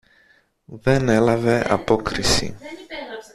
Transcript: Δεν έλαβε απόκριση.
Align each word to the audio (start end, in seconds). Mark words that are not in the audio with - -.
Δεν 0.65 1.09
έλαβε 1.09 1.61
απόκριση. 1.73 2.55